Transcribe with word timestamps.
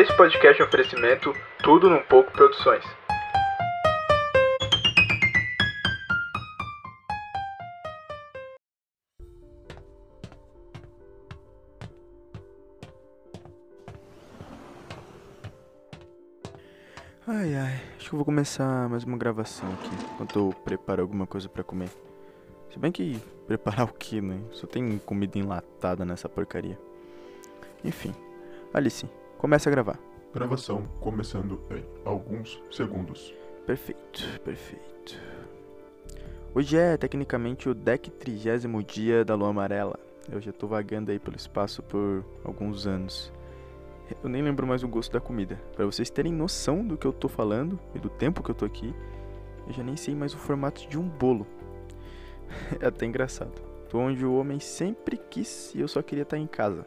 Esse 0.00 0.16
podcast 0.16 0.58
é 0.58 0.64
um 0.64 0.66
oferecimento 0.66 1.34
Tudo 1.62 1.90
Num 1.90 2.02
Pouco 2.04 2.32
Produções. 2.32 2.82
Ai 17.26 17.54
ai, 17.54 17.80
acho 17.98 18.08
que 18.08 18.14
eu 18.14 18.16
vou 18.16 18.24
começar 18.24 18.88
mais 18.88 19.04
uma 19.04 19.18
gravação 19.18 19.68
aqui, 19.74 19.90
enquanto 20.14 20.38
eu 20.38 20.54
preparo 20.64 21.02
alguma 21.02 21.26
coisa 21.26 21.46
pra 21.46 21.62
comer. 21.62 21.90
Se 22.72 22.78
bem 22.78 22.90
que 22.90 23.20
preparar 23.46 23.84
o 23.84 23.92
que, 23.92 24.22
né? 24.22 24.40
Só 24.52 24.66
tem 24.66 24.96
comida 24.96 25.38
enlatada 25.38 26.06
nessa 26.06 26.26
porcaria. 26.26 26.78
Enfim, 27.84 28.14
Alice, 28.72 29.06
começa 29.40 29.70
a 29.70 29.72
gravar. 29.72 29.98
Gravação 30.34 30.86
começando 31.00 31.58
em 31.70 31.82
alguns 32.04 32.62
segundos. 32.70 33.34
Perfeito, 33.66 34.38
perfeito. 34.44 35.18
Hoje 36.54 36.76
é 36.76 36.94
tecnicamente 36.98 37.66
o 37.66 37.74
deck 37.74 38.10
trigésimo 38.10 38.82
dia 38.82 39.24
da 39.24 39.34
lua 39.34 39.48
amarela. 39.48 39.98
Eu 40.30 40.42
já 40.42 40.52
tô 40.52 40.66
vagando 40.66 41.10
aí 41.10 41.18
pelo 41.18 41.36
espaço 41.36 41.82
por 41.82 42.22
alguns 42.44 42.86
anos. 42.86 43.32
Eu 44.22 44.28
nem 44.28 44.42
lembro 44.42 44.66
mais 44.66 44.82
o 44.82 44.88
gosto 44.88 45.10
da 45.10 45.20
comida. 45.20 45.58
Pra 45.74 45.86
vocês 45.86 46.10
terem 46.10 46.34
noção 46.34 46.86
do 46.86 46.98
que 46.98 47.06
eu 47.06 47.12
tô 47.12 47.26
falando 47.26 47.80
e 47.94 47.98
do 47.98 48.10
tempo 48.10 48.42
que 48.42 48.50
eu 48.50 48.54
tô 48.54 48.66
aqui, 48.66 48.94
eu 49.66 49.72
já 49.72 49.82
nem 49.82 49.96
sei 49.96 50.14
mais 50.14 50.34
o 50.34 50.38
formato 50.38 50.86
de 50.86 50.98
um 50.98 51.08
bolo. 51.08 51.46
É 52.78 52.86
até 52.86 53.06
engraçado. 53.06 53.62
Tô 53.88 54.00
onde 54.00 54.22
o 54.22 54.34
homem 54.34 54.60
sempre 54.60 55.16
quis 55.16 55.74
e 55.74 55.80
eu 55.80 55.88
só 55.88 56.02
queria 56.02 56.24
estar 56.24 56.36
em 56.36 56.46
casa. 56.46 56.84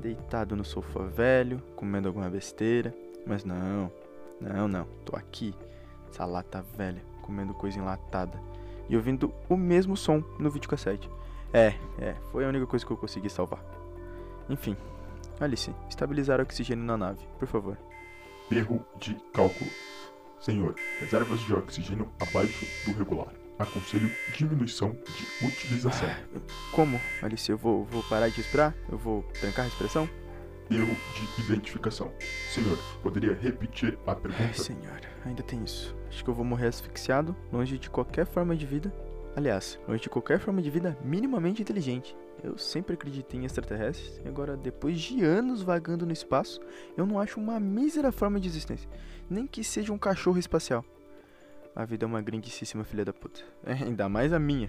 Deitado 0.00 0.54
no 0.54 0.64
sofá 0.64 1.02
velho, 1.04 1.62
comendo 1.74 2.08
alguma 2.08 2.30
besteira. 2.30 2.94
Mas 3.26 3.44
não, 3.44 3.92
não, 4.40 4.68
não. 4.68 4.86
Tô 5.04 5.16
aqui, 5.16 5.54
essa 6.08 6.24
lata 6.24 6.62
velha, 6.76 7.02
comendo 7.22 7.52
coisa 7.52 7.78
enlatada. 7.78 8.40
E 8.88 8.96
ouvindo 8.96 9.32
o 9.48 9.56
mesmo 9.56 9.96
som 9.96 10.22
no 10.38 10.50
videocassete. 10.50 11.10
É, 11.52 11.74
é, 11.98 12.14
foi 12.30 12.44
a 12.44 12.48
única 12.48 12.66
coisa 12.66 12.84
que 12.86 12.92
eu 12.92 12.96
consegui 12.96 13.28
salvar. 13.28 13.62
Enfim, 14.48 14.76
Alice, 15.40 15.74
estabilizar 15.88 16.40
o 16.40 16.42
oxigênio 16.42 16.84
na 16.84 16.96
nave, 16.96 17.26
por 17.38 17.48
favor. 17.48 17.76
Erro 18.50 18.84
de 18.96 19.14
cálculo. 19.32 19.70
Senhor, 20.40 20.74
reservas 21.00 21.40
de 21.40 21.52
oxigênio 21.52 22.08
abaixo 22.20 22.64
do 22.86 22.96
regular. 22.96 23.32
Aconselho 23.58 24.10
diminuição 24.36 24.90
de 24.92 25.46
utilização. 25.46 26.08
Como, 26.72 27.00
Alice? 27.20 27.50
Eu 27.50 27.58
vou, 27.58 27.84
vou 27.84 28.02
parar 28.04 28.28
de 28.28 28.36
respirar? 28.36 28.74
Eu 28.88 28.96
vou 28.96 29.22
trancar 29.40 29.64
a 29.64 29.68
respiração? 29.68 30.08
Erro 30.70 30.96
de 31.36 31.42
identificação. 31.42 32.12
Senhor, 32.52 32.78
poderia 33.02 33.34
repetir 33.34 33.98
a 34.06 34.12
Ai, 34.12 34.16
pergunta? 34.16 34.54
senhor, 34.54 35.00
ainda 35.24 35.42
tem 35.42 35.64
isso. 35.64 35.96
Acho 36.08 36.22
que 36.22 36.30
eu 36.30 36.34
vou 36.34 36.44
morrer 36.44 36.68
asfixiado, 36.68 37.34
longe 37.52 37.78
de 37.78 37.90
qualquer 37.90 38.26
forma 38.26 38.54
de 38.54 38.66
vida. 38.66 38.94
Aliás, 39.34 39.78
longe 39.88 40.02
de 40.02 40.08
qualquer 40.08 40.38
forma 40.38 40.60
de 40.62 40.70
vida 40.70 40.96
minimamente 41.02 41.62
inteligente. 41.62 42.14
Eu 42.44 42.56
sempre 42.58 42.94
acreditei 42.94 43.40
em 43.40 43.44
extraterrestres, 43.44 44.20
e 44.24 44.28
agora, 44.28 44.56
depois 44.56 45.00
de 45.00 45.24
anos 45.24 45.62
vagando 45.62 46.06
no 46.06 46.12
espaço, 46.12 46.60
eu 46.96 47.04
não 47.06 47.18
acho 47.18 47.40
uma 47.40 47.58
mísera 47.58 48.12
forma 48.12 48.38
de 48.38 48.46
existência. 48.46 48.88
Nem 49.28 49.46
que 49.46 49.64
seja 49.64 49.92
um 49.92 49.98
cachorro 49.98 50.38
espacial. 50.38 50.84
A 51.78 51.84
vida 51.84 52.04
é 52.04 52.08
uma 52.08 52.20
grandíssima 52.20 52.82
filha 52.82 53.04
da 53.04 53.12
puta. 53.12 53.40
É, 53.64 53.72
ainda 53.72 54.08
mais 54.08 54.32
a 54.32 54.38
minha. 54.40 54.68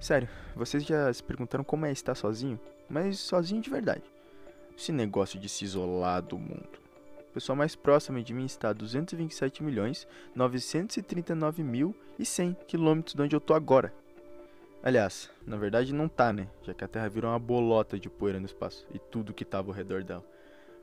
Sério, 0.00 0.28
vocês 0.56 0.82
já 0.82 1.12
se 1.12 1.22
perguntaram 1.22 1.62
como 1.62 1.86
é 1.86 1.92
estar 1.92 2.16
sozinho? 2.16 2.58
Mas 2.88 3.20
sozinho 3.20 3.62
de 3.62 3.70
verdade. 3.70 4.02
Esse 4.76 4.90
negócio 4.90 5.38
de 5.38 5.48
se 5.48 5.64
isolar 5.64 6.20
do 6.20 6.36
mundo. 6.36 6.68
O 7.20 7.32
pessoal 7.32 7.54
mais 7.54 7.76
próximo 7.76 8.20
de 8.20 8.34
mim 8.34 8.46
está 8.46 8.70
a 8.70 8.72
227 8.72 9.62
milhões 9.62 10.08
939 10.34 11.62
mil 11.62 11.94
e 12.18 12.26
100 12.26 12.56
quilômetros 12.66 13.14
de 13.14 13.22
onde 13.22 13.36
eu 13.36 13.40
tô 13.40 13.54
agora. 13.54 13.94
Aliás, 14.82 15.30
na 15.46 15.56
verdade 15.56 15.94
não 15.94 16.08
tá, 16.08 16.32
né? 16.32 16.48
Já 16.64 16.74
que 16.74 16.82
a 16.82 16.88
Terra 16.88 17.08
virou 17.08 17.30
uma 17.30 17.38
bolota 17.38 17.96
de 17.96 18.10
poeira 18.10 18.40
no 18.40 18.46
espaço 18.46 18.88
e 18.92 18.98
tudo 18.98 19.32
que 19.32 19.44
tava 19.44 19.68
ao 19.68 19.76
redor 19.76 20.02
dela. 20.02 20.26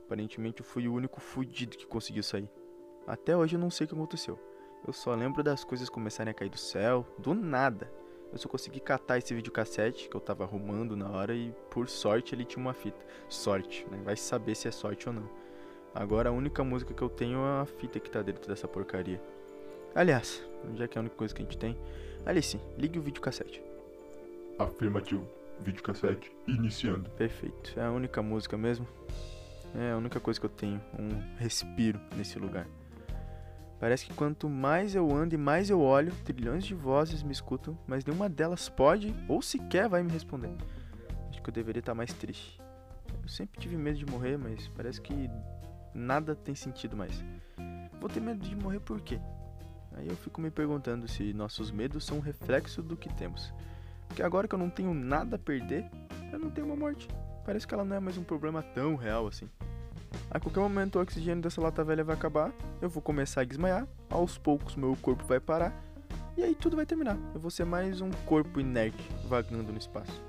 Aparentemente 0.06 0.60
eu 0.62 0.64
fui 0.66 0.88
o 0.88 0.94
único 0.94 1.20
fudido 1.20 1.76
que 1.76 1.84
conseguiu 1.84 2.22
sair. 2.22 2.48
Até 3.06 3.36
hoje 3.36 3.56
eu 3.56 3.60
não 3.60 3.70
sei 3.70 3.84
o 3.84 3.88
que 3.88 3.94
aconteceu. 3.94 4.40
Eu 4.86 4.92
só 4.92 5.14
lembro 5.14 5.42
das 5.42 5.64
coisas 5.64 5.88
começarem 5.88 6.30
a 6.30 6.34
cair 6.34 6.48
do 6.48 6.58
céu, 6.58 7.06
do 7.18 7.34
nada. 7.34 7.90
Eu 8.32 8.38
só 8.38 8.48
consegui 8.48 8.80
catar 8.80 9.18
esse 9.18 9.34
videocassete 9.34 10.08
que 10.08 10.14
eu 10.14 10.20
tava 10.20 10.44
arrumando 10.44 10.96
na 10.96 11.08
hora 11.10 11.34
e 11.34 11.52
por 11.70 11.88
sorte 11.88 12.34
ele 12.34 12.44
tinha 12.44 12.62
uma 12.62 12.74
fita. 12.74 12.98
Sorte, 13.28 13.86
né? 13.90 14.00
Vai 14.04 14.16
saber 14.16 14.54
se 14.54 14.68
é 14.68 14.70
sorte 14.70 15.08
ou 15.08 15.14
não. 15.14 15.28
Agora 15.94 16.28
a 16.28 16.32
única 16.32 16.62
música 16.62 16.92
que 16.92 17.02
eu 17.02 17.08
tenho 17.08 17.38
é 17.38 17.62
a 17.62 17.66
fita 17.66 17.98
que 17.98 18.10
tá 18.10 18.22
dentro 18.22 18.46
dessa 18.46 18.68
porcaria. 18.68 19.20
Aliás, 19.94 20.42
já 20.74 20.86
que 20.86 20.98
é 20.98 21.00
a 21.00 21.02
única 21.02 21.16
coisa 21.16 21.34
que 21.34 21.42
a 21.42 21.44
gente 21.44 21.56
tem, 21.56 21.76
Alice, 22.26 22.60
ligue 22.76 22.98
o 22.98 23.02
videocassete. 23.02 23.62
Afirmativo. 24.58 25.26
Videocassete 25.60 26.30
iniciando. 26.46 27.08
Perfeito. 27.10 27.72
É 27.78 27.84
a 27.84 27.90
única 27.90 28.22
música 28.22 28.56
mesmo. 28.56 28.86
É 29.74 29.92
a 29.92 29.96
única 29.96 30.20
coisa 30.20 30.38
que 30.38 30.46
eu 30.46 30.50
tenho. 30.50 30.80
Um 30.98 31.36
respiro 31.36 31.98
nesse 32.16 32.38
lugar. 32.38 32.66
Parece 33.80 34.06
que 34.06 34.14
quanto 34.14 34.48
mais 34.48 34.94
eu 34.94 35.14
ando 35.14 35.34
e 35.34 35.38
mais 35.38 35.70
eu 35.70 35.80
olho, 35.80 36.12
trilhões 36.24 36.64
de 36.64 36.74
vozes 36.74 37.22
me 37.22 37.32
escutam, 37.32 37.78
mas 37.86 38.04
nenhuma 38.04 38.28
delas 38.28 38.68
pode 38.68 39.14
ou 39.28 39.40
sequer 39.40 39.88
vai 39.88 40.02
me 40.02 40.10
responder. 40.10 40.50
Acho 41.28 41.40
que 41.40 41.48
eu 41.48 41.54
deveria 41.54 41.80
estar 41.80 41.94
mais 41.94 42.12
triste. 42.12 42.60
Eu 43.22 43.28
sempre 43.28 43.60
tive 43.60 43.76
medo 43.76 43.96
de 43.96 44.06
morrer, 44.06 44.36
mas 44.36 44.66
parece 44.68 45.00
que 45.00 45.30
nada 45.94 46.34
tem 46.34 46.54
sentido 46.54 46.96
mais. 46.96 47.22
Vou 48.00 48.08
ter 48.08 48.20
medo 48.20 48.40
de 48.40 48.56
morrer 48.56 48.80
por 48.80 49.00
quê? 49.00 49.20
Aí 49.92 50.08
eu 50.08 50.16
fico 50.16 50.40
me 50.40 50.50
perguntando 50.50 51.06
se 51.08 51.32
nossos 51.32 51.70
medos 51.70 52.04
são 52.04 52.18
um 52.18 52.20
reflexo 52.20 52.82
do 52.82 52.96
que 52.96 53.12
temos. 53.14 53.52
Porque 54.08 54.22
agora 54.22 54.48
que 54.48 54.54
eu 54.54 54.58
não 54.58 54.70
tenho 54.70 54.92
nada 54.92 55.36
a 55.36 55.38
perder, 55.38 55.88
eu 56.32 56.38
não 56.38 56.50
tenho 56.50 56.66
uma 56.66 56.76
morte. 56.76 57.08
Parece 57.44 57.66
que 57.66 57.74
ela 57.74 57.84
não 57.84 57.96
é 57.96 58.00
mais 58.00 58.18
um 58.18 58.24
problema 58.24 58.62
tão 58.62 58.96
real 58.96 59.26
assim. 59.26 59.48
A 60.30 60.38
qualquer 60.38 60.60
momento 60.60 60.96
o 60.96 61.02
oxigênio 61.02 61.42
dessa 61.42 61.60
lata 61.60 61.82
velha 61.82 62.04
vai 62.04 62.14
acabar, 62.14 62.52
eu 62.80 62.88
vou 62.88 63.02
começar 63.02 63.40
a 63.40 63.44
desmaiar, 63.44 63.86
aos 64.10 64.36
poucos 64.36 64.76
meu 64.76 64.96
corpo 64.96 65.24
vai 65.24 65.40
parar, 65.40 65.72
e 66.36 66.42
aí 66.42 66.54
tudo 66.54 66.76
vai 66.76 66.86
terminar. 66.86 67.16
Eu 67.34 67.40
vou 67.40 67.50
ser 67.50 67.64
mais 67.64 68.00
um 68.00 68.10
corpo 68.26 68.60
inerte 68.60 69.08
vagando 69.26 69.72
no 69.72 69.78
espaço. 69.78 70.22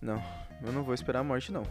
Não, 0.00 0.22
eu 0.62 0.72
não 0.72 0.84
vou 0.84 0.94
esperar 0.94 1.20
a 1.20 1.24
morte 1.24 1.50
não. 1.50 1.64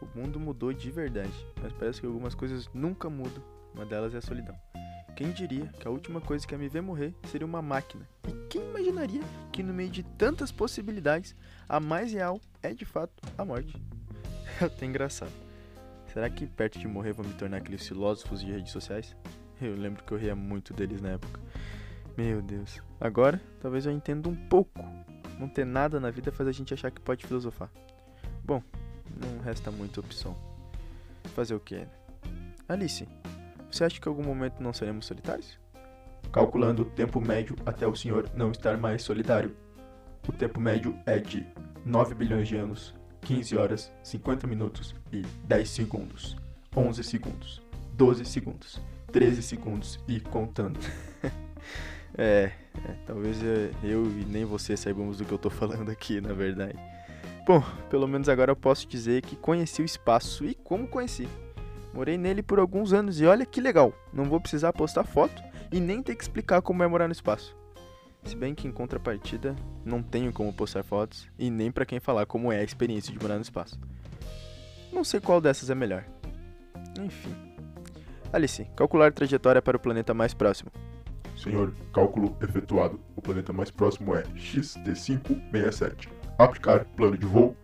O 0.00 0.18
mundo 0.18 0.40
mudou 0.40 0.72
de 0.72 0.90
verdade, 0.90 1.46
mas 1.62 1.72
parece 1.72 2.00
que 2.00 2.06
algumas 2.06 2.34
coisas 2.34 2.68
nunca 2.72 3.10
mudam. 3.10 3.42
Uma 3.74 3.84
delas 3.84 4.14
é 4.14 4.18
a 4.18 4.22
solidão. 4.22 4.56
Quem 5.14 5.30
diria 5.30 5.66
que 5.66 5.86
a 5.86 5.90
última 5.90 6.20
coisa 6.20 6.46
que 6.46 6.54
ia 6.54 6.58
me 6.58 6.68
ver 6.68 6.80
morrer 6.80 7.14
seria 7.24 7.46
uma 7.46 7.60
máquina? 7.60 8.08
E 8.26 8.32
quem 8.48 8.62
imaginaria 8.62 9.22
que 9.52 9.62
no 9.62 9.74
meio 9.74 9.90
de 9.90 10.02
tantas 10.02 10.50
possibilidades, 10.50 11.36
a 11.68 11.78
mais 11.78 12.12
real 12.12 12.40
é 12.62 12.72
de 12.72 12.84
fato 12.84 13.12
a 13.36 13.44
morte? 13.44 13.76
Até 14.64 14.86
engraçado. 14.86 15.32
Será 16.12 16.28
que 16.28 16.46
perto 16.46 16.78
de 16.78 16.86
morrer 16.86 17.12
vou 17.12 17.26
me 17.26 17.32
tornar 17.34 17.56
aqueles 17.56 17.86
filósofos 17.86 18.40
de 18.40 18.52
redes 18.52 18.70
sociais? 18.70 19.16
Eu 19.60 19.74
lembro 19.76 20.04
que 20.04 20.12
eu 20.12 20.18
ria 20.18 20.34
muito 20.34 20.74
deles 20.74 21.00
na 21.00 21.10
época. 21.10 21.40
Meu 22.16 22.42
Deus. 22.42 22.80
Agora, 23.00 23.40
talvez 23.60 23.86
eu 23.86 23.92
entenda 23.92 24.28
um 24.28 24.36
pouco. 24.48 24.84
Não 25.38 25.48
ter 25.48 25.64
nada 25.64 25.98
na 25.98 26.10
vida 26.10 26.30
faz 26.30 26.48
a 26.48 26.52
gente 26.52 26.74
achar 26.74 26.90
que 26.90 27.00
pode 27.00 27.26
filosofar. 27.26 27.70
Bom, 28.44 28.62
não 29.20 29.42
resta 29.42 29.70
muita 29.70 30.00
opção. 30.00 30.36
Fazer 31.34 31.54
o 31.54 31.60
que, 31.60 31.76
né? 31.76 31.88
Alice, 32.68 33.08
você 33.70 33.84
acha 33.84 34.00
que 34.00 34.08
em 34.08 34.10
algum 34.10 34.24
momento 34.24 34.62
não 34.62 34.72
seremos 34.72 35.06
solitários? 35.06 35.58
Calculando 36.30 36.82
o 36.82 36.90
tempo 36.90 37.20
médio 37.20 37.56
até 37.64 37.86
o 37.86 37.96
senhor 37.96 38.30
não 38.34 38.50
estar 38.50 38.76
mais 38.76 39.02
solitário. 39.02 39.56
O 40.28 40.32
tempo 40.32 40.60
médio 40.60 40.96
é 41.06 41.18
de 41.18 41.46
9 41.84 42.14
bilhões 42.14 42.48
de 42.48 42.56
anos, 42.56 42.94
15 43.22 43.56
horas, 43.56 43.92
50 44.02 44.46
minutos 44.46 44.94
e 45.12 45.22
10 45.46 45.68
segundos. 45.68 46.36
11 46.76 47.04
segundos, 47.04 47.62
12 47.94 48.24
segundos, 48.24 48.80
13 49.10 49.42
segundos 49.42 49.98
e 50.08 50.20
contando. 50.20 50.78
É, 52.14 52.52
é, 52.84 52.94
talvez 53.06 53.38
eu 53.82 54.04
e 54.04 54.26
nem 54.28 54.44
você 54.44 54.76
saibamos 54.76 55.16
do 55.16 55.24
que 55.24 55.32
eu 55.32 55.38
tô 55.38 55.48
falando 55.48 55.90
aqui, 55.90 56.20
na 56.20 56.34
verdade. 56.34 56.78
Bom, 57.46 57.62
pelo 57.88 58.06
menos 58.06 58.28
agora 58.28 58.52
eu 58.52 58.56
posso 58.56 58.86
dizer 58.86 59.22
que 59.22 59.34
conheci 59.34 59.80
o 59.80 59.84
espaço 59.84 60.44
e 60.44 60.54
como 60.54 60.86
conheci. 60.86 61.26
Morei 61.94 62.18
nele 62.18 62.42
por 62.42 62.58
alguns 62.58 62.92
anos 62.92 63.18
e 63.18 63.24
olha 63.24 63.46
que 63.46 63.62
legal, 63.62 63.94
não 64.12 64.24
vou 64.24 64.38
precisar 64.38 64.74
postar 64.74 65.04
foto 65.04 65.42
e 65.72 65.80
nem 65.80 66.02
ter 66.02 66.14
que 66.14 66.22
explicar 66.22 66.60
como 66.60 66.82
é 66.82 66.86
morar 66.86 67.08
no 67.08 67.12
espaço. 67.12 67.56
Se 68.24 68.36
bem 68.36 68.54
que 68.54 68.68
em 68.68 68.72
contrapartida, 68.72 69.56
não 69.84 70.02
tenho 70.02 70.32
como 70.32 70.52
postar 70.52 70.82
fotos 70.82 71.28
e 71.38 71.50
nem 71.50 71.70
pra 71.70 71.84
quem 71.84 71.98
falar 71.98 72.24
como 72.26 72.52
é 72.52 72.58
a 72.58 72.64
experiência 72.64 73.12
de 73.12 73.20
morar 73.20 73.36
no 73.36 73.42
espaço. 73.42 73.78
Não 74.92 75.02
sei 75.02 75.20
qual 75.20 75.40
dessas 75.40 75.70
é 75.70 75.74
melhor. 75.74 76.04
Enfim. 77.00 77.34
Alice, 78.32 78.66
calcular 78.76 79.12
trajetória 79.12 79.60
para 79.60 79.76
o 79.76 79.80
planeta 79.80 80.14
mais 80.14 80.32
próximo. 80.32 80.70
Senhor, 81.36 81.74
cálculo 81.92 82.36
efetuado. 82.40 83.00
O 83.16 83.22
planeta 83.22 83.52
mais 83.52 83.70
próximo 83.70 84.14
é 84.14 84.22
XT567. 84.22 86.08
Aplicar 86.38 86.84
plano 86.84 87.18
de 87.18 87.26
voo. 87.26 87.56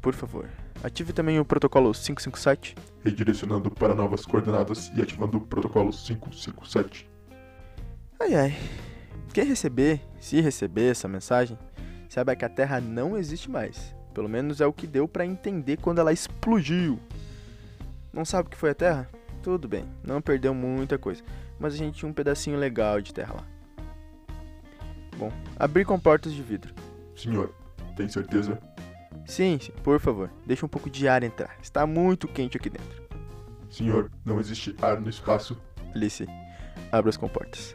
Por 0.00 0.14
favor. 0.14 0.48
Ative 0.82 1.12
também 1.12 1.38
o 1.38 1.44
protocolo 1.44 1.92
557. 1.92 2.74
Redirecionando 3.04 3.70
para 3.70 3.94
novas 3.94 4.24
coordenadas 4.24 4.90
e 4.94 5.02
ativando 5.02 5.38
o 5.38 5.40
protocolo 5.40 5.90
557. 5.90 7.08
Ai 8.20 8.34
ai. 8.34 8.54
Quem 9.36 9.44
receber, 9.44 10.00
se 10.18 10.40
receber 10.40 10.92
essa 10.92 11.06
mensagem, 11.06 11.58
saiba 12.08 12.34
que 12.34 12.46
a 12.46 12.48
Terra 12.48 12.80
não 12.80 13.18
existe 13.18 13.50
mais. 13.50 13.94
Pelo 14.14 14.30
menos 14.30 14.62
é 14.62 14.66
o 14.66 14.72
que 14.72 14.86
deu 14.86 15.06
para 15.06 15.26
entender 15.26 15.76
quando 15.76 15.98
ela 15.98 16.10
explodiu. 16.10 16.98
Não 18.10 18.24
sabe 18.24 18.46
o 18.46 18.50
que 18.50 18.56
foi 18.56 18.70
a 18.70 18.74
Terra? 18.74 19.06
Tudo 19.42 19.68
bem, 19.68 19.84
não 20.02 20.22
perdeu 20.22 20.54
muita 20.54 20.96
coisa, 20.96 21.22
mas 21.60 21.74
a 21.74 21.76
gente 21.76 21.98
tinha 21.98 22.08
um 22.08 22.14
pedacinho 22.14 22.58
legal 22.58 22.98
de 23.02 23.12
terra 23.12 23.34
lá. 23.34 23.44
Bom, 25.18 25.30
abrir 25.58 25.84
comportas 25.84 26.32
de 26.32 26.42
vidro. 26.42 26.74
Senhor, 27.14 27.54
tem 27.94 28.08
certeza? 28.08 28.58
Sim, 29.26 29.58
sim, 29.60 29.72
por 29.84 30.00
favor, 30.00 30.30
deixa 30.46 30.64
um 30.64 30.68
pouco 30.70 30.88
de 30.88 31.06
ar 31.08 31.22
entrar. 31.22 31.58
Está 31.60 31.86
muito 31.86 32.26
quente 32.26 32.56
aqui 32.56 32.70
dentro. 32.70 33.02
Senhor, 33.68 34.10
não 34.24 34.40
existe 34.40 34.74
ar 34.80 34.98
no 34.98 35.10
espaço. 35.10 35.60
Alice, 35.94 36.26
abra 36.90 37.10
as 37.10 37.18
comportas. 37.18 37.74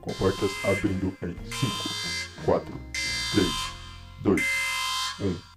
Comportas 0.00 0.50
abrindo 0.64 1.16
em 1.22 1.36
5, 1.50 2.44
4, 2.44 2.74
3, 3.32 3.46
2, 4.22 4.42
1. 5.20 5.47